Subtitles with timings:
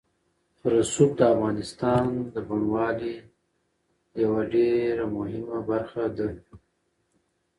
[0.73, 3.15] رسوب د افغانستان د بڼوالۍ
[4.23, 6.29] یوه ډېره مهمه برخه ده.